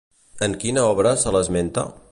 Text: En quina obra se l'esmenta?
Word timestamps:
En 0.47 0.55
quina 0.63 0.87
obra 0.93 1.13
se 1.25 1.37
l'esmenta? 1.37 1.87